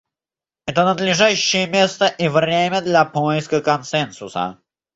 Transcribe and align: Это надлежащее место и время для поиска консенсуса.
Это 0.65 0.83
надлежащее 0.83 1.67
место 1.67 2.07
и 2.07 2.27
время 2.27 2.81
для 2.81 3.05
поиска 3.05 3.61
консенсуса. 3.61 4.57